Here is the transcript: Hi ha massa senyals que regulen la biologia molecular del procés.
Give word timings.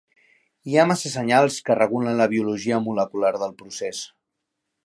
Hi 0.71 0.77
ha 0.77 0.85
massa 0.91 1.11
senyals 1.15 1.59
que 1.69 1.77
regulen 1.79 2.19
la 2.21 2.29
biologia 2.33 2.83
molecular 2.89 3.33
del 3.45 3.57
procés. 3.63 4.05